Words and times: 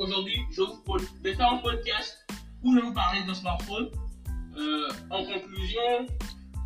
aujourd'hui, 0.00 0.40
je 0.50 0.62
vais 1.22 1.34
faire 1.34 1.52
un 1.52 1.58
podcast 1.58 2.26
où 2.62 2.72
je 2.72 2.80
vais 2.80 2.86
vous 2.86 2.94
parler 2.94 3.22
de 3.22 3.34
smartphone. 3.34 3.90
Euh, 4.56 4.88
en 5.10 5.24
conclusion, 5.24 6.06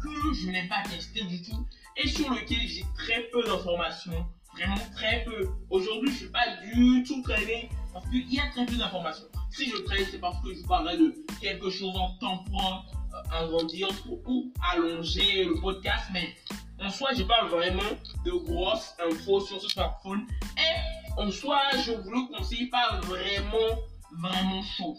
que 0.02 0.34
je 0.34 0.50
n'ai 0.50 0.66
pas 0.68 0.82
testé 0.88 1.22
du 1.24 1.42
tout 1.42 1.66
et 1.96 2.09
sur 2.09 2.30
lequel 2.30 2.60
j'ai 2.66 2.84
très 2.96 3.24
peu 3.32 3.42
d'informations. 3.45 4.27
Vraiment 4.55 4.80
très 4.95 5.24
peu. 5.24 5.48
Aujourd'hui, 5.68 6.09
je 6.10 6.14
ne 6.14 6.18
suis 6.18 6.28
pas 6.28 6.46
du 6.62 7.02
tout 7.02 7.23
traîné 7.23 7.68
parce 7.92 8.09
qu'il 8.09 8.32
y 8.32 8.38
a 8.38 8.46
très 8.50 8.64
peu 8.64 8.77
d'informations. 8.77 9.27
Si 9.51 9.69
je 9.69 9.77
traîne, 9.78 10.06
c'est 10.10 10.20
parce 10.20 10.41
que 10.42 10.55
je 10.55 10.62
parlerai 10.62 10.96
de 10.96 11.14
quelque 11.41 11.70
chose 11.70 11.95
en 11.96 12.10
temps 12.19 12.38
pour 12.45 12.87
euh, 13.14 13.37
agrandir 13.37 13.88
ou 14.27 14.52
allonger 14.73 15.45
le 15.45 15.60
podcast. 15.60 16.05
Mais 16.12 16.34
en 16.80 16.88
soi, 16.88 17.10
j'ai 17.16 17.24
pas 17.24 17.45
vraiment 17.46 17.82
de 18.24 18.30
grosses 18.30 18.95
infos 19.05 19.41
sur 19.41 19.60
ce 19.60 19.69
smartphone. 19.69 20.24
Et 20.56 21.03
en 21.16 21.30
soi, 21.30 21.60
je 21.84 21.92
vous 21.92 22.10
le 22.10 22.36
conseille 22.36 22.66
pas 22.66 23.00
vraiment, 23.02 23.80
vraiment 24.18 24.62
chaud. 24.62 24.96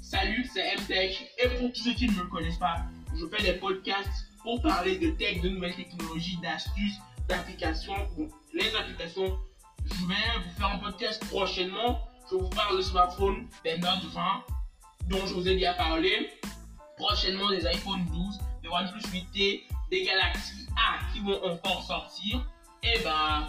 Salut, 0.00 0.48
c'est 0.52 0.76
MTech. 0.76 1.30
Et 1.38 1.48
pour 1.48 1.72
tous 1.72 1.84
ceux 1.84 1.94
qui 1.94 2.06
ne 2.06 2.12
me 2.12 2.26
connaissent 2.28 2.58
pas, 2.58 2.84
je 3.14 3.26
fais 3.26 3.42
des 3.42 3.58
podcasts 3.58 4.26
pour 4.42 4.60
parler 4.62 4.98
de 4.98 5.10
tech, 5.10 5.40
de 5.40 5.50
nouvelles 5.50 5.74
technologies, 5.74 6.38
d'astuces, 6.42 6.98
d'applications. 7.28 7.94
les 8.54 8.74
applications, 8.74 9.38
je 9.84 10.06
vais 10.06 10.14
vous 10.44 10.50
faire 10.58 10.70
un 10.74 10.78
podcast 10.78 11.24
prochainement. 11.28 12.00
Je 12.30 12.36
vous 12.36 12.48
parle 12.50 12.76
de 12.76 12.82
smartphone, 12.82 13.48
des 13.64 13.78
Note 13.78 14.04
20, 14.12 14.22
dont 15.08 15.26
je 15.26 15.34
vous 15.34 15.48
ai 15.48 15.54
déjà 15.54 15.74
parlé. 15.74 16.30
Prochainement, 16.96 17.48
des 17.50 17.66
iPhone 17.66 18.04
12, 18.06 18.38
des 18.62 18.68
OnePlus 18.68 19.00
8T, 19.00 19.62
des 19.90 20.04
Galaxy 20.04 20.66
A 20.76 21.12
qui 21.12 21.20
vont 21.20 21.42
encore 21.44 21.82
sortir. 21.82 22.44
Et 22.82 22.98
bah, 23.02 23.48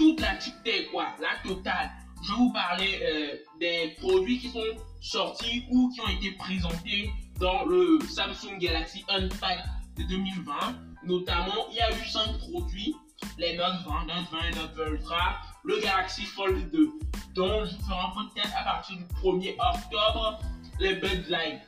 toute 0.00 0.18
la 0.20 0.34
tech, 0.64 0.90
quoi, 0.90 1.08
la 1.20 1.46
totale. 1.46 1.90
Je 2.26 2.32
vous 2.32 2.50
parler 2.54 3.00
euh, 3.02 3.36
des 3.60 3.94
produits 4.00 4.38
qui 4.38 4.48
sont 4.48 4.64
sortis 5.02 5.64
ou 5.70 5.90
qui 5.90 6.00
ont 6.00 6.08
été 6.08 6.32
présentés 6.38 7.12
dans 7.38 7.66
le 7.66 7.98
Samsung 8.08 8.58
Galaxy 8.58 9.04
Unpacked 9.10 9.62
de 9.98 10.04
2020. 10.04 10.52
Notamment, 11.04 11.68
il 11.70 11.76
y 11.76 11.80
a 11.80 11.90
eu 11.90 12.02
5 12.02 12.38
produits 12.38 12.96
les 13.36 13.58
Note 13.58 13.74
20, 13.86 14.06
Note 14.06 14.26
20 14.32 14.62
Note 14.62 14.74
20 14.74 14.86
Ultra, 14.86 15.36
le 15.64 15.78
Galaxy 15.80 16.24
Fold 16.24 16.70
2. 16.70 16.90
Donc, 17.34 17.66
je 17.66 17.76
ferai 17.84 18.00
un 18.00 18.14
podcast 18.14 18.54
à 18.58 18.64
partir 18.64 18.96
du 18.96 19.04
1er 19.22 19.54
octobre, 19.58 20.40
les 20.78 20.94
Bud 20.94 21.28
Light. 21.28 21.60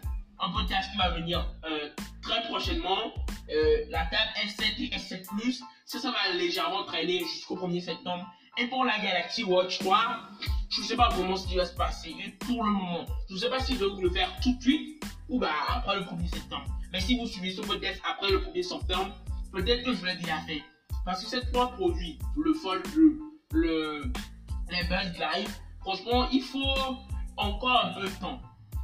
Un 0.44 0.50
podcast 0.50 0.90
qui 0.90 0.98
va 0.98 1.10
venir 1.10 1.46
euh, 1.64 1.88
très 2.20 2.42
prochainement. 2.48 3.14
Euh, 3.48 3.84
la 3.90 4.06
table 4.06 4.30
S7 4.44 4.62
et 4.80 4.88
S7 4.96 5.24
Plus, 5.28 5.62
ça, 5.84 6.00
ça 6.00 6.10
va 6.10 6.34
légèrement 6.34 6.82
traîner 6.82 7.20
jusqu'au 7.20 7.56
1er 7.56 7.80
septembre. 7.80 8.26
Et 8.58 8.66
pour 8.66 8.84
la 8.84 8.98
Galaxy 8.98 9.44
Watch 9.44 9.78
3, 9.78 10.16
je 10.68 10.80
ne 10.80 10.86
sais 10.86 10.96
pas 10.96 11.10
vraiment 11.10 11.36
ce 11.36 11.46
qui 11.46 11.54
va 11.54 11.64
se 11.64 11.74
passer. 11.74 12.10
Et 12.10 12.30
pour 12.44 12.64
le 12.64 12.70
moment, 12.72 13.06
je 13.28 13.34
ne 13.34 13.38
sais 13.38 13.48
pas 13.48 13.60
si 13.60 13.74
je 13.76 13.84
vais 13.84 14.02
le 14.02 14.10
faire 14.10 14.34
tout 14.42 14.52
de 14.56 14.60
suite 14.60 15.04
ou 15.28 15.38
bah 15.38 15.52
après 15.68 15.94
le 15.94 16.02
1er 16.02 16.28
septembre. 16.28 16.66
Mais 16.92 17.00
si 17.00 17.16
vous 17.16 17.26
suivez 17.28 17.52
ce 17.52 17.60
podcast 17.60 18.02
après 18.10 18.32
le 18.32 18.40
1er 18.40 18.62
septembre, 18.64 19.14
peut-être 19.52 19.84
que 19.84 19.94
je 19.94 20.04
l'ai 20.04 20.16
déjà 20.16 20.38
fait. 20.40 20.62
Parce 21.04 21.22
que 21.22 21.30
ces 21.30 21.40
trois 21.52 21.70
produits, 21.72 22.18
le 22.36 22.52
Fold, 22.54 22.84
le, 22.96 23.20
le 23.52 24.12
les 24.70 24.82
Bud 24.84 25.18
Light, 25.20 25.50
franchement, 25.80 26.28
il 26.32 26.42
faut 26.42 26.98
encore 27.36 27.84
un 27.84 28.00
peu 28.00 28.08
de 28.08 28.14
temps. 28.20 28.40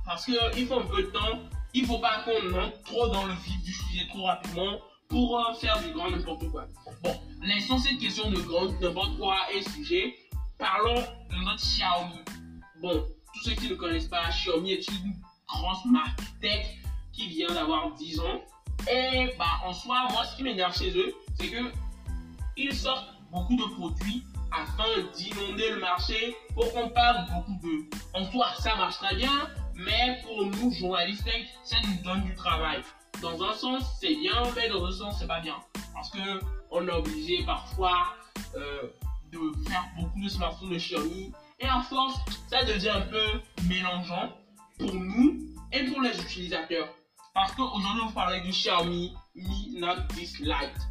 Parce 0.09 0.25
qu'il 0.25 0.67
faut 0.67 0.81
un 0.81 0.87
peu 0.87 1.03
de 1.03 1.09
temps. 1.09 1.39
Il 1.75 1.83
ne 1.83 1.87
faut 1.87 1.99
pas 1.99 2.25
qu'on 2.25 2.59
entre 2.59 2.83
trop 2.85 3.09
dans 3.09 3.27
le 3.27 3.35
vif 3.35 3.63
du 3.63 3.73
sujet 3.73 4.07
trop 4.09 4.25
rapidement 4.25 4.79
pour 5.07 5.39
euh, 5.39 5.53
faire 5.61 5.79
du 5.83 5.93
grand 5.93 6.11
n'importe 6.11 6.51
quoi. 6.51 6.67
Bon, 7.03 7.15
laissons 7.43 7.77
cette 7.77 7.99
question 7.99 8.31
de 8.31 8.41
grand 8.41 8.73
n'importe 8.81 9.19
quoi 9.19 9.37
et 9.55 9.63
sujet. 9.63 10.15
Parlons 10.57 10.95
de 10.95 11.45
notre 11.45 11.63
Xiaomi. 11.63 12.25
Bon, 12.81 13.05
tous 13.35 13.51
ceux 13.51 13.55
qui 13.55 13.69
ne 13.69 13.75
connaissent 13.75 14.09
pas, 14.09 14.31
Xiaomi 14.31 14.73
est 14.73 14.89
une 14.89 15.15
grosse 15.47 15.85
marque 15.85 16.21
tech 16.41 16.67
qui 17.13 17.29
vient 17.29 17.53
d'avoir 17.53 17.93
10 17.93 18.21
ans. 18.21 18.41
Et 18.91 19.35
bah, 19.39 19.61
en 19.67 19.75
soi, 19.75 20.09
moi, 20.11 20.25
ce 20.25 20.37
qui 20.37 20.43
m'énerve 20.43 20.75
chez 20.75 20.91
eux, 20.97 21.15
c'est 21.39 21.49
que 21.49 21.71
ils 22.57 22.75
sortent 22.75 23.13
beaucoup 23.31 23.57
de 23.57 23.75
produits 23.75 24.25
afin 24.53 25.03
d'inonder 25.17 25.71
le 25.71 25.81
marché 25.81 26.37
pour 26.55 26.73
qu'on 26.73 26.89
parle 26.89 27.27
beaucoup 27.33 27.59
d'eux. 27.63 27.89
En 28.15 28.31
soi, 28.31 28.49
ça 28.59 28.77
marche 28.77 28.99
très 28.99 29.15
bien, 29.15 29.49
mais 29.75 30.21
pour 30.25 30.47
nous, 30.47 30.73
journalistes, 30.73 31.29
ça 31.65 31.77
nous 31.87 32.03
donne 32.03 32.23
du 32.23 32.35
travail. 32.35 32.83
Dans 33.21 33.43
un 33.43 33.55
sens, 33.55 33.85
c'est 34.01 34.15
bien, 34.15 34.43
mais 34.57 34.69
dans 34.69 34.85
un 34.85 34.93
sens, 34.93 35.19
c'est 35.19 35.27
pas 35.27 35.41
bien. 35.41 35.57
Parce 35.95 36.11
que 36.11 36.41
on 36.71 36.87
est 36.87 36.93
obligé 36.93 37.45
parfois 37.45 38.15
euh, 38.57 38.83
de 39.33 39.39
faire 39.69 39.85
beaucoup 39.99 40.21
de 40.21 40.29
smartphones 40.29 40.71
de 40.71 40.77
Xiaomi. 40.77 41.33
Et 41.61 41.67
à 41.67 41.81
force, 41.81 42.19
ça 42.49 42.65
devient 42.65 42.91
un 42.91 43.01
peu 43.03 43.41
mélangeant 43.65 44.33
pour 44.79 44.95
nous 44.95 45.39
et 45.73 45.85
pour 45.85 46.01
les 46.03 46.19
utilisateurs. 46.21 46.89
Parce 47.35 47.53
qu'aujourd'hui, 47.53 48.03
on 48.07 48.13
parlait 48.13 48.41
du 48.41 48.51
Xiaomi 48.51 49.15
Mi 49.35 49.79
Note 49.79 50.07
10 50.15 50.41
Lite. 50.41 50.89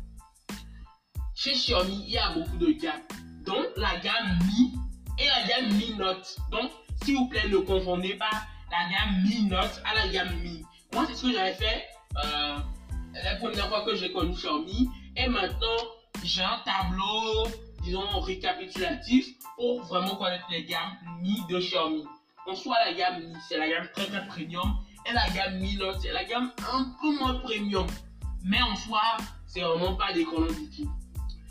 Chez 1.35 1.53
Xiaomi, 1.53 2.03
il 2.07 2.11
y 2.11 2.17
a 2.17 2.33
beaucoup 2.33 2.57
de 2.57 2.71
gammes, 2.71 3.01
dont 3.47 3.65
la 3.77 3.97
gamme 3.99 4.37
Mi 4.45 4.73
et 5.17 5.25
la 5.25 5.47
gamme 5.47 5.73
Mi 5.73 5.93
Note. 5.95 6.37
Donc, 6.51 6.69
s'il 7.03 7.15
vous 7.15 7.27
plaît, 7.27 7.47
ne 7.47 7.57
confondez 7.57 8.15
pas 8.15 8.29
la 8.69 8.89
gamme 8.89 9.23
Mi 9.23 9.43
Note 9.43 9.81
à 9.85 9.95
la 9.95 10.07
gamme 10.09 10.35
Mi. 10.41 10.65
Moi, 10.93 11.05
c'est 11.07 11.15
ce 11.15 11.21
que 11.23 11.33
j'avais 11.33 11.53
fait 11.53 11.85
euh, 12.23 12.57
la 13.23 13.35
première 13.37 13.69
fois 13.69 13.85
que 13.85 13.95
j'ai 13.95 14.11
connu 14.11 14.33
Xiaomi. 14.33 14.89
Et 15.15 15.27
maintenant, 15.27 15.77
j'ai 16.23 16.43
un 16.43 16.61
tableau, 16.65 17.47
disons, 17.83 18.19
récapitulatif 18.19 19.27
pour 19.55 19.81
vraiment 19.83 20.15
connaître 20.17 20.45
les 20.51 20.65
gammes 20.65 20.97
Mi 21.21 21.41
de 21.49 21.59
Xiaomi. 21.59 22.03
En 22.45 22.55
soit 22.55 22.77
la 22.85 22.93
gamme 22.93 23.23
Mi, 23.23 23.33
c'est 23.47 23.57
la 23.57 23.69
gamme 23.69 23.87
très 23.95 24.07
très 24.07 24.27
premium. 24.27 24.77
Et 25.09 25.13
la 25.13 25.29
gamme 25.29 25.59
Mi 25.59 25.77
Note, 25.77 25.99
c'est 26.01 26.11
la 26.11 26.25
gamme 26.25 26.51
un 26.73 26.95
peu 27.01 27.17
moins 27.17 27.35
premium. 27.35 27.87
Mais 28.43 28.61
en 28.61 28.75
soi, 28.75 29.01
c'est 29.45 29.61
vraiment 29.61 29.95
pas 29.95 30.11
déconnant 30.11 30.47
du 30.47 30.69
tout. 30.69 30.91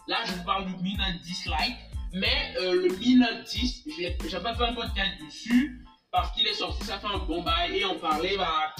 Là, 0.09 0.19
je 0.25 0.33
vous 0.34 0.44
parle 0.44 0.67
du 0.67 0.77
Mi 0.83 0.97
Note 0.97 1.21
10 1.21 1.47
Lite. 1.47 1.77
Mais 2.12 2.55
euh, 2.61 2.83
le 2.83 2.97
Mi 2.97 3.17
Note 3.17 3.44
10, 3.44 3.89
j'ai 3.99 4.41
pas 4.41 4.55
fait 4.55 4.65
un 4.65 4.75
podcast 4.75 5.11
dessus 5.25 5.84
parce 6.12 6.33
qu'il 6.33 6.47
est 6.47 6.55
sorti, 6.55 6.84
ça 6.84 6.99
fait 6.99 7.09
un 7.09 7.19
bon 7.19 7.43
bail 7.43 7.78
et 7.78 7.84
en 7.84 7.97
parler, 7.97 8.37
bah, 8.39 8.72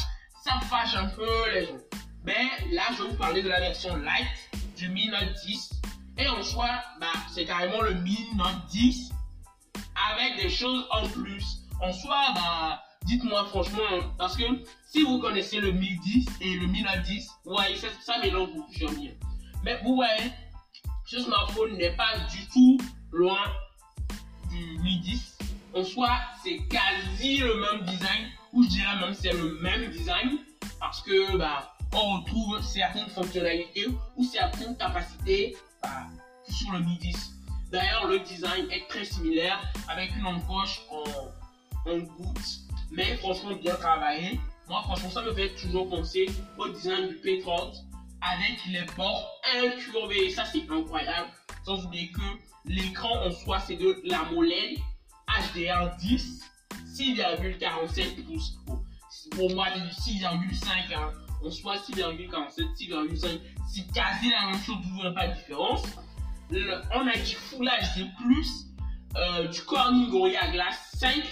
ça 0.45 0.61
fâche 0.61 0.95
un 0.95 1.09
peu 1.09 1.51
les 1.53 1.67
gens. 1.67 1.79
Mais 2.25 2.49
là, 2.71 2.85
je 2.97 3.03
vais 3.03 3.09
vous 3.11 3.17
parler 3.17 3.43
de 3.43 3.49
la 3.49 3.59
version 3.59 3.97
Lite 3.97 4.77
du 4.77 4.89
Mi 4.89 5.09
Note 5.09 5.35
10. 5.45 5.71
Et 6.19 6.29
en 6.29 6.43
soi, 6.45 6.69
bah, 7.01 7.13
c'est 7.35 7.45
carrément 7.45 7.83
le 7.83 7.95
Mi 7.95 8.17
Note 8.37 8.67
10 8.71 9.11
avec 10.13 10.41
des 10.41 10.49
choses 10.49 10.87
en 10.93 11.09
plus. 11.09 11.63
En 11.83 11.93
soi, 11.93 12.33
bah, 12.37 12.83
dites-moi 13.05 13.45
franchement, 13.47 14.15
parce 14.17 14.37
que 14.37 14.45
si 14.89 15.03
vous 15.03 15.19
connaissez 15.19 15.59
le 15.59 15.73
Mi 15.73 15.99
10 16.05 16.27
et 16.41 16.55
le 16.55 16.69
Mi 16.69 16.83
Note 16.83 17.03
10, 17.03 17.29
ouais, 17.47 17.75
ça, 17.75 17.89
ça 18.01 18.19
mélange 18.21 18.53
beaucoup, 18.55 18.73
sur 18.73 18.91
Mais 19.65 19.81
vous 19.83 19.97
voyez, 19.97 20.31
ce 21.07 21.21
smartphone 21.21 21.77
n'est 21.77 21.95
pas 21.95 22.19
du 22.31 22.47
tout 22.49 22.79
loin 23.13 23.39
du 24.51 24.79
Mi 24.81 24.99
10. 24.99 25.39
En 25.75 25.85
soi, 25.85 26.11
c'est 26.43 26.59
quasi 26.67 27.39
le 27.39 27.55
même 27.61 27.85
design, 27.87 28.27
ou 28.53 28.65
je 28.65 28.69
dirais 28.69 28.97
même 29.01 29.15
c'est 29.15 29.33
le 29.33 29.59
même 29.61 29.91
design, 29.93 30.39
parce 30.81 31.03
que 31.03 31.37
bah, 31.37 31.77
on 31.93 32.21
retrouve 32.21 32.61
certaines 32.61 33.09
fonctionnalités 33.09 33.87
ou 34.17 34.25
certaines 34.25 34.77
capacités 34.77 35.57
bah, 35.81 36.07
sur 36.49 36.73
le 36.73 36.81
Mi 36.81 36.99
10. 36.99 37.35
D'ailleurs, 37.71 38.09
le 38.09 38.19
design 38.21 38.69
est 38.71 38.89
très 38.89 39.05
similaire, 39.05 39.61
avec 39.89 40.11
une 40.17 40.27
encoche 40.27 40.81
en, 40.91 41.91
en 41.91 41.99
goutte, 41.99 42.61
mais 42.91 43.17
franchement 43.19 43.55
bien 43.55 43.75
travaillé. 43.77 44.41
Moi, 44.69 44.83
franchement, 44.83 45.11
ça 45.11 45.23
me 45.23 45.33
fait 45.33 45.55
toujours 45.55 45.89
penser 45.89 46.27
au 46.59 46.69
design 46.69 47.09
du 47.09 47.15
P30 47.17 47.85
avec 48.21 48.65
les 48.67 48.85
bords 48.97 49.41
incurvés. 49.63 50.31
Ça, 50.31 50.45
c'est 50.45 50.69
incroyable. 50.71 51.29
Sans 51.65 51.85
oublier 51.85 52.11
que 52.11 52.21
l'écran 52.65 53.25
en 53.25 53.31
soi, 53.31 53.59
c'est 53.61 53.77
de 53.77 54.01
la 54.05 54.23
molène 54.25 54.77
HDR10 55.29 56.43
6,47 56.97 58.25
pouces. 58.25 58.59
pour 59.33 59.55
moi, 59.55 59.67
c'est 59.75 59.81
du 59.81 60.19
6,5. 60.19 60.95
Hein. 60.95 61.13
En 61.45 61.51
soi, 61.51 61.77
6,47, 61.77 62.75
6,5. 62.75 63.41
C'est 63.69 63.93
quasi 63.93 64.31
la 64.31 64.47
même 64.47 64.61
chose, 64.61 64.77
vous 64.83 64.97
voyez 64.97 65.15
pas 65.15 65.29
de 65.29 65.35
différence. 65.35 65.83
on 66.51 67.07
a 67.07 67.17
du 67.17 67.35
Full 67.35 67.69
HD+, 67.69 68.07
euh, 69.17 69.49
du 69.49 69.63
Corning 69.63 70.11
Gorilla 70.11 70.51
Glass 70.53 70.93
5 70.95 71.23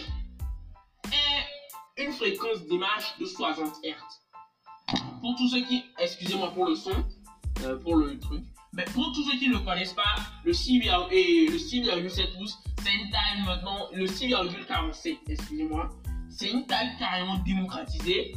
et 1.13 2.03
une 2.03 2.13
fréquence 2.13 2.67
d'image 2.67 3.15
de 3.19 3.25
60 3.25 3.77
Hz 3.85 4.24
pour 5.21 5.35
tous 5.37 5.49
ceux 5.49 5.63
qui, 5.65 5.85
excusez-moi 5.99 6.53
pour 6.53 6.67
le 6.67 6.75
son, 6.75 7.05
euh, 7.65 7.79
pour 7.79 7.97
le 7.97 8.19
truc, 8.19 8.43
mais 8.73 8.85
pour 8.87 9.13
tous 9.13 9.23
ceux 9.31 9.39
qui 9.39 9.49
ne 9.49 9.59
connaissent 9.59 9.93
pas, 9.93 10.17
le 10.45 10.53
6,7 10.53 12.37
pouces, 12.37 12.59
c'est 12.83 12.93
une 12.93 13.11
taille 13.11 13.43
maintenant, 13.47 13.87
le 13.93 14.07
6,47, 14.07 15.19
excusez-moi, 15.29 15.89
c'est 16.29 16.51
une 16.51 16.67
taille 16.67 16.91
carrément 16.99 17.39
démocratisée. 17.39 18.35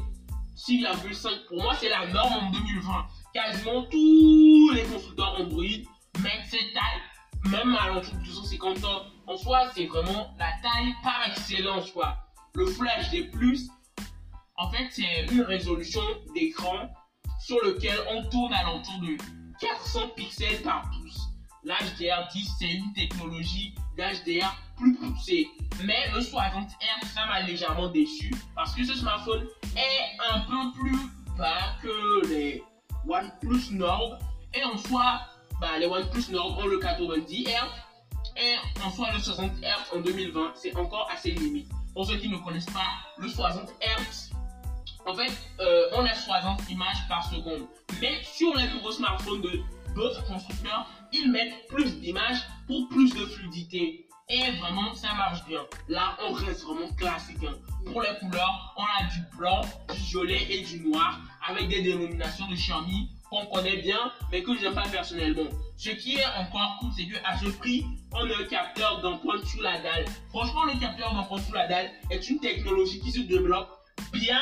6,5 0.55 1.47
pour 1.47 1.63
moi, 1.63 1.75
c'est 1.79 1.89
la 1.89 2.07
norme 2.07 2.33
en 2.33 2.51
2020. 2.51 3.07
Quasiment 3.33 3.83
tous 3.85 4.71
les 4.73 4.83
constructeurs 4.83 5.39
Android 5.39 5.63
mettent 6.19 6.45
cette 6.49 6.73
taille. 6.73 7.01
même 7.51 7.75
à 7.75 7.87
l'entour 7.87 8.13
de 8.15 8.25
250 8.25 8.83
ans. 8.83 9.03
En 9.27 9.37
soi, 9.37 9.69
c'est 9.73 9.85
vraiment 9.85 10.35
la 10.39 10.51
taille 10.61 10.93
par 11.03 11.27
excellence, 11.27 11.91
quoi. 11.91 12.17
Le 12.53 12.65
Full 12.65 12.87
HD+, 13.11 13.29
en 14.57 14.69
fait, 14.71 14.87
c'est 14.91 15.25
une 15.31 15.41
résolution 15.41 16.01
d'écran 16.33 16.89
sur 17.39 17.57
lequel 17.63 17.97
on 18.09 18.27
tourne 18.29 18.53
à 18.53 18.63
l'entour 18.63 18.99
de 19.01 19.17
400 19.59 20.09
pixels 20.15 20.61
par 20.63 20.89
pouce. 20.89 21.29
L'HDR10, 21.63 22.47
c'est 22.59 22.69
une 22.69 22.93
technologie 22.93 23.75
d'HDR 23.97 24.55
plus 24.75 24.95
poussée. 24.95 25.47
Mais 25.83 26.09
le 26.13 26.21
60 26.21 26.69
Hz, 26.69 27.07
ça 27.13 27.25
m'a 27.27 27.41
légèrement 27.41 27.89
déçu 27.89 28.33
parce 28.55 28.73
que 28.73 28.83
ce 28.83 28.95
smartphone 28.95 29.47
est 29.75 30.17
un 30.31 30.39
peu 30.41 30.79
plus 30.79 30.97
bas 31.37 31.75
que 31.81 32.27
les 32.27 32.63
OnePlus 33.07 33.75
Nord. 33.75 34.17
Et 34.53 34.63
en 34.63 34.77
soi, 34.77 35.21
bah, 35.61 35.77
les 35.79 35.85
OnePlus 35.85 36.31
Nord 36.31 36.57
ont 36.57 36.67
le 36.67 36.79
90 36.79 37.43
Hz. 37.43 37.49
Et 38.37 38.55
en 38.83 38.91
soi, 38.91 39.11
le 39.13 39.19
60 39.19 39.51
Hz 39.61 39.95
en 39.95 40.01
2020, 40.01 40.53
c'est 40.55 40.75
encore 40.75 41.09
assez 41.11 41.31
limite. 41.31 41.69
Pour 41.93 42.05
ceux 42.05 42.17
qui 42.17 42.29
ne 42.29 42.37
connaissent 42.37 42.65
pas, 42.65 42.87
le 43.17 43.27
60 43.27 43.69
Hz, 43.81 44.31
en 45.07 45.15
fait, 45.15 45.31
euh, 45.61 45.85
on 45.93 46.05
a 46.05 46.13
60 46.13 46.69
images 46.69 47.07
par 47.07 47.23
seconde. 47.23 47.65
Mais 48.01 48.21
sur 48.23 48.53
les 48.55 48.67
nouveaux 48.73 48.91
smartphones 48.91 49.41
de 49.41 49.61
d'autres 49.95 50.23
constructeurs, 50.27 50.85
ils 51.13 51.31
mettent 51.31 51.67
plus 51.69 51.99
d'images 51.99 52.43
pour 52.67 52.87
plus 52.89 53.11
de 53.15 53.25
fluidité. 53.25 54.05
Et 54.29 54.51
vraiment, 54.59 54.93
ça 54.93 55.13
marche 55.13 55.45
bien. 55.45 55.61
Là, 55.87 56.17
on 56.27 56.33
reste 56.33 56.63
vraiment 56.63 56.93
classique. 56.95 57.43
Hein. 57.47 57.55
Pour 57.85 58.01
les 58.01 58.09
couleurs, 58.19 58.75
on 58.77 58.83
a 58.83 59.07
du 59.09 59.21
blanc, 59.37 59.61
du 59.93 60.01
violet 60.01 60.45
et 60.49 60.61
du 60.61 60.81
noir 60.81 61.21
avec 61.47 61.69
des 61.69 61.81
dénominations 61.81 62.47
de 62.47 62.55
Xiaomi 62.55 63.09
qu'on 63.29 63.45
connaît 63.45 63.77
bien, 63.77 64.11
mais 64.31 64.43
que 64.43 64.53
je 64.55 64.63
n'aime 64.63 64.75
pas 64.75 64.87
personnellement. 64.89 65.49
Ce 65.77 65.89
qui 65.91 66.17
est 66.17 66.25
encore 66.37 66.77
cool, 66.79 66.89
c'est 66.95 67.05
qu'à 67.05 67.37
ce 67.37 67.49
prix, 67.57 67.85
on 68.11 68.29
a 68.29 68.41
un 68.41 68.45
capteur 68.45 69.01
d'empreinte 69.01 69.45
sous 69.45 69.61
la 69.61 69.79
dalle. 69.79 70.05
Franchement, 70.29 70.65
le 70.65 70.77
capteur 70.79 71.13
d'empreinte 71.13 71.43
sous 71.43 71.53
la 71.53 71.67
dalle 71.67 71.89
est 72.09 72.29
une 72.29 72.39
technologie 72.39 72.99
qui 72.99 73.11
se 73.11 73.21
développe 73.21 73.69
bien 74.11 74.39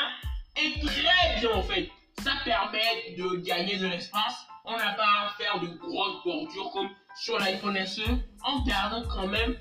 et 0.56 0.80
très 0.80 1.40
bien 1.40 1.50
en 1.54 1.62
fait. 1.62 1.88
Ça 2.22 2.32
permet 2.44 3.14
de 3.16 3.36
gagner 3.36 3.76
de 3.76 3.86
l'espace. 3.86 4.46
On 4.64 4.76
n'a 4.76 4.94
pas 4.94 5.26
à 5.26 5.34
faire 5.38 5.60
de 5.60 5.68
grosses 5.78 6.24
bordures 6.24 6.70
comme 6.72 6.88
sur 7.14 7.38
l'iPhone 7.38 7.78
SE 7.86 8.02
en 8.42 8.62
gardant 8.64 9.02
quand 9.08 9.28
même 9.28 9.54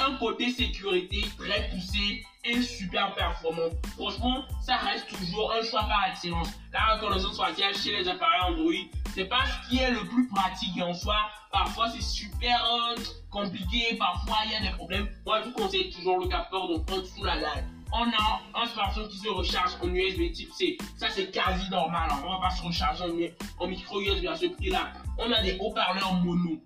un 0.00 0.16
côté 0.16 0.50
sécurité 0.50 1.22
très 1.38 1.68
poussé 1.70 2.24
et 2.44 2.62
super 2.62 3.14
performant. 3.14 3.70
Franchement, 3.96 4.44
ça 4.62 4.76
reste 4.76 5.08
toujours 5.08 5.52
un 5.52 5.62
choix 5.62 5.82
par 5.82 6.10
excellence. 6.10 6.48
La 6.72 6.96
reconnaissance 6.96 7.36
faciale 7.36 7.74
chez 7.74 7.96
les 7.96 8.08
appareils 8.08 8.40
Android, 8.42 8.72
c'est 9.14 9.24
pas 9.24 9.44
ce 9.46 9.68
qui 9.68 9.78
est 9.78 9.90
le 9.90 10.04
plus 10.04 10.28
pratique 10.28 10.80
en 10.80 10.94
soi. 10.94 11.16
Parfois, 11.52 11.88
c'est 11.90 12.02
super 12.02 12.64
euh, 12.64 13.00
compliqué, 13.30 13.96
parfois 13.98 14.36
il 14.46 14.52
y 14.52 14.54
a 14.56 14.70
des 14.70 14.76
problèmes. 14.76 15.08
Moi, 15.26 15.40
je 15.42 15.48
vous 15.48 15.52
conseille 15.52 15.90
toujours 15.90 16.18
le 16.18 16.28
capteur 16.28 16.68
d'empreinte 16.68 17.06
sous 17.06 17.24
la 17.24 17.40
dalle 17.40 17.64
on 17.92 18.10
a 18.10 18.40
un 18.54 18.66
smartphone 18.66 19.08
qui 19.08 19.18
se 19.18 19.28
recharge 19.28 19.72
en 19.82 19.88
USB 19.88 20.32
type 20.32 20.52
C. 20.52 20.76
Ça, 20.96 21.08
c'est 21.10 21.30
quasi 21.30 21.68
normal. 21.70 22.08
Hein. 22.10 22.22
On 22.24 22.30
va 22.30 22.48
pas 22.48 22.50
se 22.50 22.62
recharger 22.62 23.34
en, 23.58 23.66
micro 23.66 24.00
USB 24.00 24.26
à 24.26 24.36
ce 24.36 24.46
prix-là. 24.46 24.92
On 25.18 25.30
a 25.32 25.42
des 25.42 25.56
haut-parleurs 25.60 26.14
mono. 26.14 26.62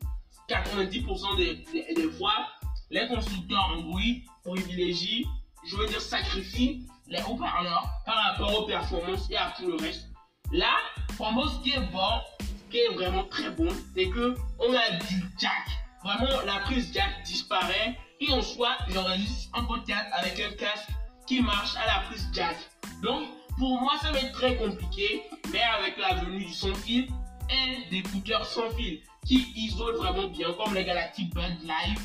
90% 0.49 1.37
des, 1.37 2.11
fois, 2.11 2.47
les 2.91 3.07
constructeurs 3.07 3.73
Android 3.77 4.01
privilégient, 4.45 5.25
je 5.65 5.77
veux 5.77 5.87
dire 5.87 6.01
sacrifient 6.01 6.87
les 7.07 7.23
haut-parleurs 7.23 7.89
par 8.05 8.17
rapport 8.17 8.61
aux 8.61 8.67
performances 8.67 9.31
et 9.31 9.37
à 9.37 9.55
tout 9.57 9.69
le 9.69 9.77
reste. 9.77 10.09
Là, 10.51 10.75
pour 11.17 11.33
moi, 11.33 11.47
ce 11.49 11.63
qui 11.63 11.71
est 11.71 11.93
bon, 11.93 12.21
ce 12.41 12.71
qui 12.71 12.79
est 12.79 12.95
vraiment 12.95 13.25
très 13.25 13.51
bon, 13.51 13.69
c'est 13.95 14.09
que 14.09 14.37
on 14.59 14.75
a 14.75 14.91
du 15.07 15.23
jack. 15.39 15.69
Vraiment, 16.05 16.41
la 16.45 16.61
prise 16.61 16.93
jack 16.93 17.23
disparaît 17.25 17.97
et 18.21 18.31
en 18.33 18.43
soi, 18.43 18.77
j'enregistre 18.89 19.51
un 19.55 19.65
podcast 19.65 20.07
avec 20.13 20.41
un 20.41 20.53
casque 20.57 20.91
qui 21.33 21.41
marche 21.41 21.77
à 21.77 21.87
la 21.87 22.01
prise 22.09 22.29
jack. 22.35 22.57
Donc, 23.03 23.27
pour 23.59 23.81
moi, 23.81 23.93
ça 24.03 24.13
va 24.13 24.19
être 24.19 24.33
très 24.33 24.55
compliqué, 24.57 25.23
mais 25.51 25.63
avec 25.63 25.97
la 25.97 26.17
venue 26.17 26.45
du 26.45 26.53
sans 26.53 26.75
fil 26.75 27.09
et 27.49 27.89
des 27.91 27.99
écouteurs 28.01 28.45
sans 28.45 28.69
fil 28.73 29.01
qui 29.27 29.51
isolent 29.57 29.97
vraiment 29.97 30.29
bien, 30.29 30.53
comme 30.53 30.75
les 30.75 30.85
Galactic 30.85 31.33
Band 31.33 31.57
Live, 31.63 32.01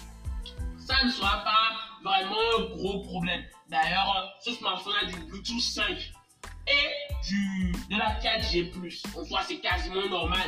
ça 0.77 1.03
ne 1.03 1.12
sera 1.12 1.44
pas 1.44 1.75
vraiment 2.06 2.38
un 2.57 2.75
gros 2.77 3.01
problème. 3.01 3.44
D'ailleurs, 3.69 4.33
ce 4.45 4.51
smartphone 4.51 4.94
a 5.01 5.06
du 5.07 5.19
Bluetooth 5.25 5.59
5 5.59 6.13
et 6.68 7.27
du, 7.27 7.74
de 7.89 7.97
la 7.97 8.18
4G+. 8.21 8.71
En 9.13 9.25
soi, 9.25 9.41
c'est 9.45 9.59
quasiment 9.59 10.07
normal. 10.09 10.47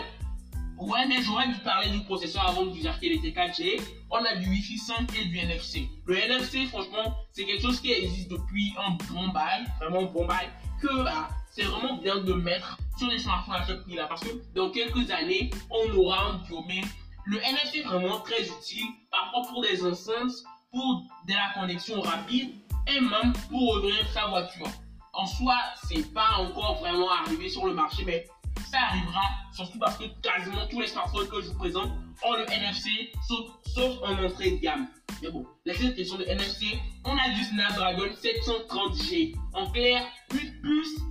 Ouais, 0.79 1.05
mais 1.07 1.21
j'aurais 1.21 1.49
dû 1.49 1.59
parler 1.59 1.89
du 1.89 1.99
processeur 2.05 2.47
avant 2.47 2.65
de 2.65 2.69
vous 2.69 2.77
dire 2.77 2.97
qu'il 3.01 3.11
était 3.11 3.31
4G. 3.31 3.81
On 4.09 4.23
a 4.23 4.35
du 4.35 4.49
Wi-Fi 4.49 4.77
5 4.77 5.09
et 5.19 5.25
du 5.25 5.37
NFC. 5.37 5.89
Le 6.05 6.15
NFC, 6.15 6.67
franchement, 6.67 7.17
c'est 7.33 7.43
quelque 7.43 7.61
chose 7.61 7.81
qui 7.81 7.91
existe 7.91 8.29
depuis 8.29 8.73
un 8.77 8.91
bon 9.13 9.27
bail, 9.27 9.65
vraiment 9.81 10.09
un 10.09 10.13
bon 10.13 10.25
bail, 10.25 10.47
que 10.81 11.03
bah, 11.03 11.27
c'est 11.51 11.63
vraiment 11.63 11.97
bien 11.97 12.19
de 12.19 12.31
mettre 12.31 12.77
sur 12.97 13.09
les 13.09 13.19
smartphones 13.19 13.55
à 13.55 13.65
ce 13.65 13.73
prix-là. 13.73 14.07
Parce 14.07 14.21
que 14.21 14.29
dans 14.55 14.69
quelques 14.69 15.11
années, 15.11 15.49
on 15.69 15.93
aura 15.97 16.29
un 16.29 16.37
biomé. 16.47 16.81
Le 17.25 17.39
NFC 17.39 17.79
est 17.79 17.83
vraiment 17.83 18.21
très 18.21 18.41
utile, 18.41 18.87
parfois 19.11 19.51
pour 19.51 19.61
des 19.61 19.85
enceintes, 19.85 20.31
pour 20.71 21.03
de 21.27 21.33
la 21.33 21.59
connexion 21.59 21.99
rapide 21.99 22.55
et 22.87 23.01
même 23.01 23.33
pour 23.49 23.75
ouvrir 23.75 24.07
sa 24.13 24.27
voiture. 24.27 24.67
En 25.11 25.25
soi, 25.25 25.57
c'est 25.89 26.13
pas 26.13 26.37
encore 26.37 26.79
vraiment 26.79 27.11
arrivé 27.11 27.49
sur 27.49 27.65
le 27.65 27.73
marché, 27.73 28.03
mais 28.05 28.25
ça 28.71 28.79
arrivera, 28.89 29.21
surtout 29.53 29.79
parce 29.79 29.97
que 29.97 30.05
quasiment 30.21 30.67
tous 30.67 30.81
les 30.81 30.87
smartphones 30.87 31.27
que 31.29 31.41
je 31.41 31.47
vous 31.47 31.57
présente 31.57 31.91
ont 32.23 32.33
le 32.33 32.49
NFC, 32.51 33.11
sauf, 33.27 33.93
en 34.03 34.23
entrée 34.23 34.51
de 34.51 34.57
gamme. 34.57 34.87
Mais 35.21 35.31
bon, 35.31 35.45
la 35.65 35.73
question 35.73 36.17
de 36.17 36.23
NFC, 36.23 36.79
on 37.05 37.17
a 37.17 37.29
du 37.29 37.43
Snapdragon 37.43 38.07
730G. 38.21 39.35
En 39.53 39.69
clair, 39.71 40.05
une 40.33 40.61
puce 40.61 41.01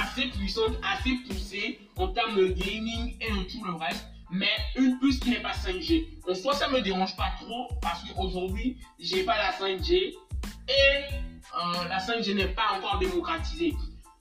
assez 0.00 0.28
puissante, 0.28 0.76
assez 0.82 1.14
poussée 1.28 1.80
en 1.96 2.08
termes 2.08 2.36
de 2.36 2.48
gaming 2.48 3.16
et 3.20 3.30
de 3.30 3.42
tout 3.50 3.64
le 3.64 3.74
reste, 3.74 4.06
mais 4.30 4.50
une 4.76 4.98
puce 4.98 5.18
qui 5.20 5.30
n'est 5.30 5.40
pas 5.40 5.52
5G. 5.52 6.06
En 6.28 6.34
soi, 6.34 6.54
ça 6.54 6.68
me 6.68 6.80
dérange 6.80 7.16
pas 7.16 7.32
trop 7.40 7.68
parce 7.80 8.02
qu'aujourd'hui, 8.04 8.78
j'ai 8.98 9.24
pas 9.24 9.36
la 9.36 9.52
5G 9.52 9.94
et 9.94 10.72
euh, 10.72 11.88
la 11.88 11.98
5G 11.98 12.34
n'est 12.34 12.48
pas 12.48 12.76
encore 12.76 12.98
démocratisée. 12.98 13.74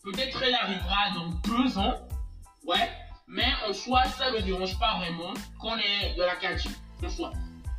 Peut-être 0.04 0.42
elle 0.42 0.56
arrivera 0.56 1.12
dans 1.16 1.30
deux 1.52 1.78
ans, 1.78 1.96
Ouais, 2.68 2.92
mais 3.30 3.48
en 3.66 3.72
soi, 3.72 4.04
ça 4.18 4.30
ne 4.30 4.36
me 4.36 4.42
dérange 4.42 4.78
pas 4.78 4.98
vraiment 4.98 5.34
qu'on 5.58 5.78
ait 5.78 6.14
de 6.18 6.22
la 6.22 6.36
4G. 6.36 6.68
En 7.02 7.10
soi, 7.10 7.32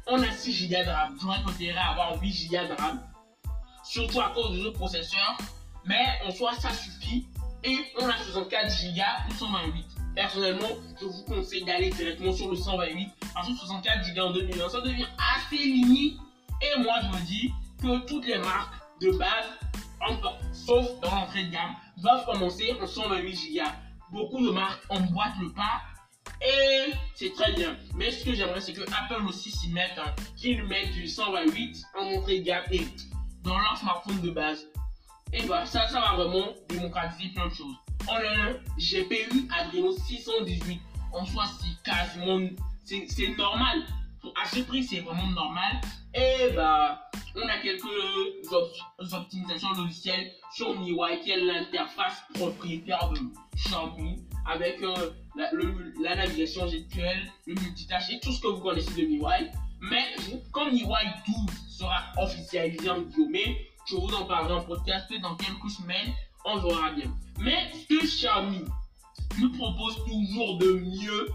on 0.07 0.23
a 0.23 0.31
6 0.31 0.71
Go 0.71 0.77
de 0.77 0.89
RAM. 0.89 1.19
J'aurais 1.21 1.43
préféré 1.43 1.79
avoir 1.79 2.19
8 2.19 2.49
Go 2.51 2.57
de 2.57 2.81
RAM. 2.81 3.03
Surtout 3.85 4.23
à 4.23 4.31
cause 4.31 4.59
du 4.59 4.73
processeur. 4.73 5.37
Mais 5.85 6.07
en 6.25 6.31
soi, 6.31 6.55
ça 6.59 6.71
suffit. 6.71 7.27
Et 7.65 7.77
on 8.01 8.09
a 8.09 8.17
64 8.17 8.67
Go 8.95 9.03
ou 9.29 9.35
128. 9.35 9.87
Personnellement, 10.15 10.69
je 10.99 11.05
vous 11.05 11.25
conseille 11.25 11.65
d'aller 11.65 11.91
directement 11.91 12.33
sur 12.33 12.49
le 12.49 12.57
128. 12.57 13.11
Parce 13.35 13.47
que 13.47 13.55
64 13.57 14.15
Go 14.15 14.21
en 14.23 14.33
2020, 14.33 14.69
ça 14.71 14.81
devient 14.81 15.07
assez 15.37 15.65
limite. 15.65 16.19
Et 16.63 16.81
moi, 16.81 16.95
je 17.03 17.09
me 17.09 17.27
dis 17.27 17.53
que 17.83 18.07
toutes 18.07 18.27
les 18.27 18.39
marques 18.39 18.75
de 19.03 19.11
base, 19.11 19.49
sauf 20.51 20.99
dans 21.03 21.15
l'entrée 21.15 21.45
de 21.45 21.51
gamme, 21.51 21.75
doivent 21.99 22.25
commencer 22.25 22.75
en 22.81 22.87
128 22.87 23.55
Go 23.55 23.65
beaucoup 24.11 24.45
de 24.45 24.51
marques 24.51 24.83
emboîtent 24.89 25.39
le 25.41 25.53
pas 25.53 25.83
et 26.41 26.93
c'est 27.15 27.33
très 27.35 27.53
bien. 27.53 27.77
Mais 27.95 28.11
ce 28.11 28.25
que 28.25 28.35
j'aimerais, 28.35 28.61
c'est 28.61 28.73
que 28.73 28.83
Apple 28.83 29.25
aussi 29.27 29.51
s'y 29.51 29.71
mette, 29.71 29.99
hein, 29.99 30.15
qu'ils 30.37 30.63
mettent 30.65 30.93
du 30.93 31.09
128 31.09 31.83
en 31.99 32.05
entrée 32.17 32.43
gamme 32.43 32.65
et 32.71 32.87
dans 33.43 33.59
leur 33.59 33.77
smartphone 33.77 34.21
de 34.21 34.31
base. 34.31 34.67
Et 35.33 35.43
bah, 35.47 35.67
ça, 35.67 35.89
ça 35.89 36.01
va 36.01 36.15
vraiment 36.15 36.55
démocratiser 36.69 37.31
plein 37.31 37.49
de 37.49 37.55
choses. 37.55 37.75
On 38.09 38.15
a 38.15 38.51
un 38.51 38.53
GPU 38.79 39.49
Adreno 39.59 39.93
618. 39.93 40.81
En 41.13 41.25
soi, 41.27 41.45
c'est 41.61 41.91
quasiment, 41.91 42.49
c'est 42.85 43.37
normal. 43.37 43.83
À 44.37 44.49
ce 44.49 44.61
prix, 44.61 44.85
c'est 44.85 45.01
vraiment 45.01 45.27
normal. 45.29 45.81
Et 46.15 46.51
bah, 46.55 47.11
on 47.37 47.49
a 47.49 47.59
quelques 47.59 47.85
optimisations 49.13 49.73
logicielles 49.73 50.33
sur 50.55 50.79
MIUI 50.79 51.21
qui 51.23 51.31
est 51.31 51.41
l'interface 51.41 52.23
propriétaire 52.35 53.11
de 53.11 53.21
Xiaomi 53.57 54.25
avec 54.47 54.83
euh, 54.83 55.11
la, 55.37 56.17
navigation 56.17 56.67
gestuelle, 56.67 57.31
le 57.47 57.55
multitâche 57.55 58.11
et 58.11 58.21
tout 58.21 58.33
ce 58.33 58.41
que 58.41 58.49
vous 58.49 58.61
connaissez 58.61 58.91
de 58.95 59.07
MIUI. 59.07 59.51
Mais 59.81 60.05
comme 60.53 60.71
MIUI 60.71 61.07
12 61.27 61.37
sera 61.69 62.05
officialisé 62.17 62.91
en 62.91 63.03
guillemets, 63.03 63.57
je 63.87 63.97
vous 63.97 64.15
en 64.15 64.25
parlerai 64.25 64.55
en 64.55 64.65
podcast 64.65 65.13
dans 65.23 65.37
quelques 65.37 65.71
semaines, 65.71 66.13
on 66.45 66.59
verra 66.59 66.91
bien. 66.93 67.13
Mais 67.39 67.71
ce 67.73 67.87
que 67.87 68.05
Xiaomi 68.05 68.65
nous 69.41 69.53
propose 69.53 69.97
toujours 70.05 70.59
de 70.59 70.73
mieux 70.73 71.29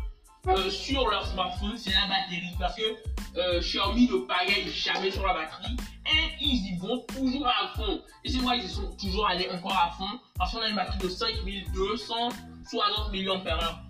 euh, 0.47 0.69
sur 0.69 1.09
leur 1.09 1.25
smartphone, 1.25 1.77
c'est 1.77 1.91
la 1.91 2.07
batterie. 2.07 2.55
Parce 2.59 2.75
que 2.75 2.83
euh, 3.38 3.59
Xiaomi 3.59 4.07
ne 4.07 4.17
pagaille 4.25 4.69
jamais 4.69 5.12
sur 5.12 5.25
la 5.25 5.33
batterie 5.33 5.75
et 6.05 6.35
ils 6.41 6.73
y 6.73 6.77
vont 6.77 7.00
toujours 7.07 7.47
à 7.47 7.69
fond. 7.75 8.01
Et 8.23 8.29
c'est 8.29 8.39
moi, 8.39 8.55
ils 8.55 8.67
sont 8.67 8.91
toujours 8.97 9.27
allés 9.27 9.50
encore 9.50 9.77
à 9.77 9.91
fond 9.91 10.19
parce 10.38 10.51
qu'on 10.51 10.62
a 10.62 10.67
une 10.67 10.75
batterie 10.75 11.00
de 11.00 11.09
5260 11.09 13.13
mAh, 13.13 13.83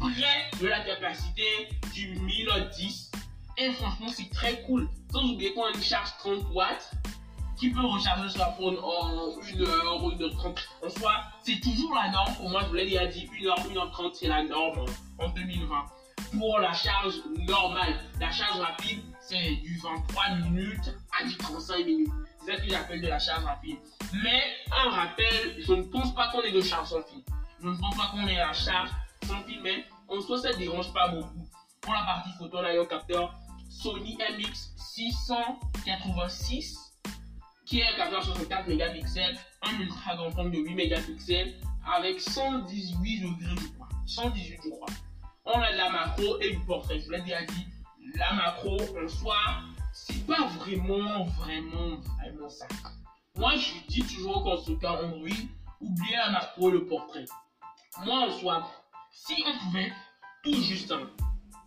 près 0.00 0.58
de 0.60 0.66
la 0.66 0.80
capacité 0.80 1.68
du 1.94 2.18
Mi 2.20 2.44
Note 2.44 2.70
10 2.76 3.10
Et 3.58 3.72
franchement, 3.72 4.08
c'est 4.08 4.30
très 4.30 4.62
cool. 4.62 4.88
Sans 5.12 5.24
oublier 5.24 5.52
qu'on 5.54 5.64
a 5.64 5.70
une 5.70 5.82
charge 5.82 6.10
30 6.18 6.44
watts 6.52 6.92
qui 7.56 7.70
peut 7.70 7.84
recharger 7.84 8.28
son 8.28 8.34
smartphone 8.34 8.76
en 8.82 9.08
1 9.08 9.60
heure 9.60 10.04
ou 10.04 10.10
1 10.10 10.20
heure 10.20 10.36
30. 10.36 10.60
En 10.84 10.90
soi, 10.90 11.12
c'est 11.42 11.60
toujours 11.60 11.94
la 11.94 12.10
norme. 12.10 12.34
Pour 12.34 12.50
moi, 12.50 12.62
je 12.62 12.68
vous 12.68 12.74
l'ai 12.74 12.84
déjà 12.84 13.06
dit, 13.06 13.28
1 13.40 13.46
heure, 13.46 13.58
1 13.70 13.76
heure 13.76 13.90
30, 13.90 14.14
c'est 14.14 14.28
la 14.28 14.42
norme 14.42 14.84
en 15.18 15.28
2020. 15.28 15.86
Pour 16.38 16.58
la 16.58 16.72
charge 16.72 17.14
normale, 17.46 17.94
la 18.20 18.30
charge 18.30 18.58
rapide, 18.58 19.02
c'est 19.20 19.56
du 19.56 19.76
23 19.78 20.36
minutes 20.36 20.94
à 21.18 21.24
du 21.24 21.36
35 21.36 21.84
minutes. 21.84 22.12
C'est 22.44 22.56
ce 22.56 22.62
que 22.62 22.70
j'appelle 22.70 23.00
de 23.00 23.08
la 23.08 23.18
charge 23.18 23.44
rapide. 23.44 23.78
Mais 24.22 24.42
un 24.70 24.90
rappel, 24.90 25.56
je 25.58 25.72
ne 25.72 25.82
pense 25.82 26.14
pas 26.14 26.28
qu'on 26.28 26.42
ait 26.42 26.52
de 26.52 26.60
charge 26.60 26.88
sans 26.88 27.02
fil. 27.02 27.24
Je 27.62 27.68
ne 27.68 27.76
pense 27.76 27.96
pas 27.96 28.08
qu'on 28.08 28.26
ait 28.26 28.36
la 28.36 28.52
charge 28.52 28.90
sans 29.26 29.42
fil, 29.44 29.60
mais 29.62 29.86
en 30.08 30.20
soi, 30.20 30.38
ça 30.38 30.52
ne 30.52 30.56
dérange 30.56 30.92
pas 30.92 31.08
beaucoup. 31.08 31.48
Pour 31.80 31.94
la 31.94 32.02
partie 32.02 32.32
photo, 32.38 32.58
on 32.58 32.64
a 32.64 32.70
un 32.70 32.84
capteur 32.84 33.34
Sony 33.68 34.18
MX686 34.18 36.76
qui 37.66 37.80
est 37.80 37.86
un 37.86 37.96
capteur 37.96 38.22
64 38.24 38.68
mégapixels, 38.68 39.38
un 39.62 39.80
ultra 39.80 40.16
grand 40.16 40.38
angle 40.38 40.50
de 40.50 40.58
8 40.58 40.74
mégapixels 40.74 41.54
avec 41.86 42.20
118 42.20 43.20
degrés, 43.20 43.56
je 43.56 43.68
crois. 43.68 43.88
118, 44.06 44.60
je 44.64 44.70
crois. 44.70 44.88
On 45.46 45.60
a 45.60 45.72
la 45.72 45.90
macro 45.90 46.40
et 46.40 46.52
du 46.52 46.60
portrait. 46.60 46.98
Je 46.98 47.04
vous 47.04 47.10
l'ai 47.10 47.20
déjà 47.20 47.44
dit, 47.44 47.66
la 48.14 48.32
macro 48.32 48.78
en 48.80 49.08
soi, 49.08 49.36
c'est 49.92 50.26
pas 50.26 50.46
vraiment, 50.58 51.24
vraiment, 51.24 52.00
vraiment 52.18 52.48
ça. 52.48 52.66
Moi, 53.36 53.52
je 53.56 53.86
dis 53.88 54.02
toujours 54.02 54.42
qu'en 54.42 54.56
ce 54.56 54.72
cas 54.72 54.92
Android, 54.92 55.28
oubliez 55.82 56.16
la 56.16 56.30
macro 56.30 56.70
et 56.70 56.72
le 56.72 56.86
portrait. 56.86 57.26
Moi, 58.06 58.26
en 58.26 58.30
soi, 58.30 58.70
si 59.10 59.34
on 59.46 59.66
pouvait 59.66 59.92
tout 60.42 60.62
juste 60.62 60.90
hein, 60.92 61.10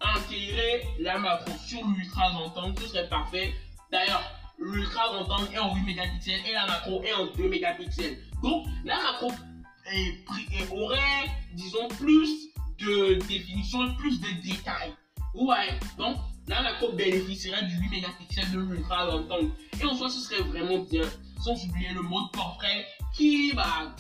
intégrer 0.01 0.87
la 0.99 1.19
macro 1.19 1.51
sur 1.59 1.85
l'ultra 1.87 2.31
angle, 2.31 2.79
ce 2.81 2.87
serait 2.87 3.09
parfait. 3.09 3.53
D'ailleurs, 3.91 4.23
l'ultra 4.57 5.11
angle 5.11 5.53
est 5.53 5.59
en 5.59 5.75
8 5.75 5.83
mégapixels 5.83 6.41
et 6.47 6.53
la 6.53 6.65
macro 6.65 7.03
est 7.03 7.13
en 7.13 7.27
2 7.27 7.47
mégapixels. 7.47 8.17
Donc, 8.41 8.65
la 8.85 8.97
macro 9.03 9.31
aurait, 10.71 11.29
disons, 11.53 11.87
plus 11.89 12.49
de 12.79 13.15
définition, 13.27 13.93
plus 13.95 14.19
de 14.19 14.27
détails. 14.41 14.93
Ouais, 15.33 15.77
donc 15.97 16.17
la 16.47 16.61
macro 16.61 16.91
bénéficierait 16.93 17.65
du 17.65 17.75
8 17.75 17.89
mégapixels 17.89 18.51
de 18.51 18.59
l'ultra 18.59 19.09
angle. 19.13 19.51
Et 19.79 19.85
en 19.85 19.95
soi, 19.95 20.09
ce 20.09 20.19
serait 20.19 20.41
vraiment 20.43 20.79
bien. 20.79 21.03
Sans 21.43 21.53
oublier 21.65 21.91
le 21.93 22.01
mode 22.01 22.31
portrait 22.31 22.85
qui, 23.15 23.53
bah, 23.53 23.95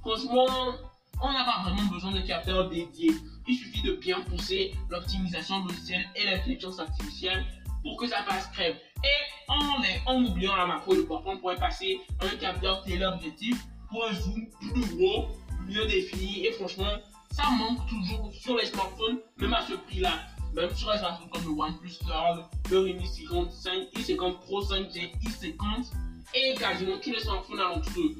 franchement, 0.00 0.74
on 1.22 1.32
n'a 1.32 1.44
pas 1.44 1.62
vraiment 1.62 1.88
besoin 1.90 2.12
de 2.12 2.20
capteurs 2.20 2.68
dédiés. 2.68 3.12
Il 3.46 3.56
suffit 3.56 3.82
de 3.82 3.92
bien 3.92 4.20
pousser 4.22 4.74
l'optimisation 4.88 5.64
logicielle 5.64 6.04
et 6.16 6.24
l'intelligence 6.24 6.80
artificielle 6.80 7.44
pour 7.82 7.96
que 7.96 8.06
ça 8.06 8.22
passe 8.26 8.46
crème. 8.52 8.76
Et 9.04 9.48
en, 9.48 10.12
en 10.12 10.24
oubliant 10.24 10.56
la 10.56 10.66
macro 10.66 10.94
de 10.94 11.02
portrait, 11.02 11.32
on 11.34 11.38
pourrait 11.38 11.56
passer 11.56 12.00
un 12.20 12.36
capteur 12.36 12.82
téléobjectif 12.82 13.62
pour 13.90 14.04
un 14.04 14.14
zoom 14.14 14.46
plus 14.60 14.96
gros, 14.96 15.28
mieux 15.66 15.86
défini. 15.86 16.46
Et 16.46 16.52
franchement, 16.52 16.96
ça 17.30 17.50
manque 17.50 17.86
toujours 17.88 18.32
sur 18.32 18.56
les 18.56 18.66
smartphones, 18.66 19.20
même 19.38 19.54
à 19.54 19.66
ce 19.66 19.74
prix-là. 19.74 20.12
Même 20.54 20.74
sur 20.74 20.90
les 20.90 20.98
smartphones 20.98 21.30
comme 21.30 21.44
le 21.44 21.62
OnePlus 21.62 21.98
12, 22.02 22.44
le 22.70 22.78
Redmi 22.78 23.06
55, 23.06 23.72
i50 23.94 24.38
Pro 24.40 24.62
5G, 24.62 25.12
i50 25.22 25.92
et 26.34 26.54
quasiment 26.54 26.98
tous 27.02 27.10
les 27.10 27.20
smartphones 27.20 27.60
à 27.60 27.74
de 27.74 28.16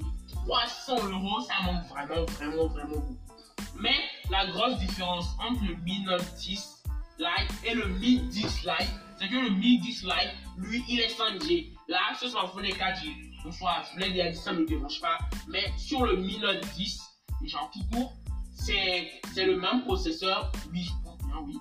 300 0.47 1.09
euros, 1.11 1.41
ça 1.41 1.55
manque 1.65 1.87
vraiment, 1.87 2.25
vraiment, 2.25 2.67
vraiment 2.69 2.89
beaucoup. 2.89 3.19
Mais 3.79 3.95
la 4.31 4.47
grosse 4.47 4.79
différence 4.79 5.27
entre 5.39 5.65
le 5.65 5.77
Mi 5.85 6.01
Note 6.03 6.25
10 6.37 6.83
Lite 7.19 7.53
et 7.65 7.75
le 7.75 7.87
Mi 7.87 8.19
10 8.19 8.65
Lite, 8.65 8.93
c'est 9.19 9.29
que 9.29 9.37
le 9.37 9.51
Mi 9.51 9.79
10 9.79 10.05
Lite, 10.05 10.35
lui, 10.57 10.85
il 10.89 11.01
est 11.01 11.09
5G. 11.09 11.73
Là, 11.89 11.99
ce 12.19 12.29
smartphone 12.29 12.65
est 12.65 12.79
4G. 12.79 13.45
Donc, 13.45 13.55
soit, 13.55 13.83
je 13.95 14.01
l'ai 14.01 14.11
déjà 14.11 14.31
dit, 14.31 14.39
ça 14.39 14.53
ne 14.53 14.61
me 14.61 14.67
dérange 14.67 15.01
pas. 15.01 15.19
Mais 15.49 15.73
sur 15.77 16.05
le 16.05 16.17
Mi 16.17 16.39
Note 16.39 16.61
10, 16.77 17.01
genre 17.47 17.71
tout 17.73 17.81
court, 17.93 18.13
c'est 18.61 19.45
le 19.45 19.57
même 19.57 19.83
processeur, 19.85 20.53
oui, 20.73 20.89
bien, 21.27 21.37
oui. 21.45 21.59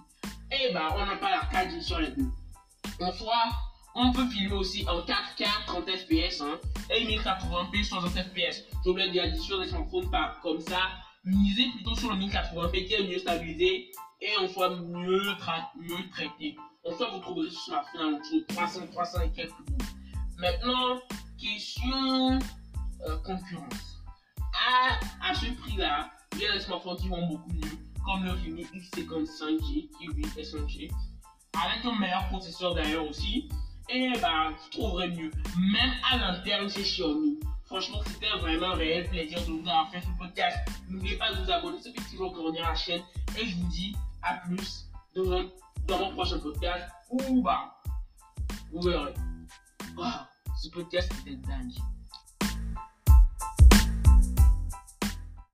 Et 0.52 0.74
bah, 0.74 0.96
on 0.98 1.06
n'a 1.06 1.16
pas 1.16 1.32
la 1.32 1.42
4G 1.64 1.82
sur 1.82 2.00
les 2.00 2.10
deux. 2.10 2.28
En 3.00 3.12
soit, 3.12 3.50
on 3.96 4.12
peut 4.12 4.28
filmer 4.28 4.56
aussi 4.56 4.86
en 4.88 5.00
4K 5.02 5.46
30 5.68 5.90
fps 5.90 6.42
hein, 6.42 6.60
et 6.90 7.06
1080p 7.06 7.84
60 7.84 8.12
fps. 8.12 8.64
Je 8.86 8.90
vous 8.90 8.98
l'ai 8.98 9.08
déjà 9.12 9.28
dit 9.28 9.40
sur 9.40 9.60
des 9.60 9.68
smartphones 9.68 10.10
pas 10.10 10.38
comme 10.42 10.60
ça. 10.60 10.80
Misez 11.24 11.70
plutôt 11.76 11.96
sur 11.96 12.12
le 12.12 12.18
1080p 12.18 12.88
qui 12.88 12.94
est 12.94 13.08
mieux 13.08 13.20
stabilisé 13.20 13.92
et 14.22 14.38
en 14.38 14.48
soit 14.48 14.70
mieux, 14.70 15.22
mieux 15.80 16.10
traité. 16.12 16.58
En 16.86 16.96
soit 16.96 17.10
vous 17.12 17.20
trouverez 17.20 17.50
ce 17.50 17.60
smartphone 17.60 18.20
de 18.34 18.46
300, 18.54 18.88
300 18.92 19.22
et 19.22 19.32
quelques 19.32 19.52
euros. 19.52 19.92
Maintenant, 20.38 21.00
question 21.40 22.40
euh, 23.08 23.18
concurrence. 23.18 24.04
À, 24.72 25.30
à 25.30 25.34
ce 25.34 25.46
prix-là, 25.62 26.10
a 26.48 26.54
des 26.54 26.60
smartphones 26.60 26.98
qui 26.98 27.08
vont 27.10 27.28
beaucoup 27.28 27.52
mieux, 27.52 27.78
comme 28.06 28.24
le 28.24 28.32
Redmi 28.32 28.66
X55G 28.76 29.90
qui 29.98 30.08
lui 30.14 30.24
est 30.38 30.54
5G, 30.54 30.92
avec 31.54 31.86
un 31.86 32.00
meilleur 32.00 32.28
processeur 32.30 32.76
d'ailleurs 32.76 33.08
aussi 33.08 33.50
et 33.90 34.14
bah, 34.22 34.50
vous 34.52 34.70
trouverez 34.70 35.10
mieux. 35.10 35.32
Même 35.58 35.92
à 36.12 36.18
l'interne 36.18 36.70
chez 36.70 36.84
Xiaomi. 36.84 37.40
Franchement, 37.66 38.00
c'était 38.06 38.30
vraiment 38.40 38.72
un 38.72 38.76
réel 38.76 39.08
plaisir 39.10 39.40
de 39.42 39.52
vous 39.52 39.60
avoir 39.60 39.92
fait 39.92 40.02
ce 40.02 40.08
podcast. 40.18 40.58
N'oubliez 40.90 41.18
pas 41.18 41.34
de 41.34 41.44
vous 41.44 41.52
abonner, 41.52 41.82
ça 41.82 41.92
fait 41.92 42.10
toujours 42.10 42.34
grandir 42.34 42.64
la 42.68 42.76
chaîne. 42.76 43.02
Et 43.38 43.46
je 43.46 43.56
vous 43.58 43.68
dis 43.68 43.96
à 44.22 44.36
plus 44.36 44.90
dans, 45.16 45.44
dans 45.88 46.00
mon 46.00 46.12
prochain 46.14 46.40
podcast. 46.40 46.88
Ou 47.10 47.42
bah, 47.42 47.76
vous 48.72 48.82
verrez. 48.82 49.14
Wow, 49.98 50.06
ce 50.62 50.70
podcast 50.70 51.12
était 51.22 51.36
dingue. 51.36 51.74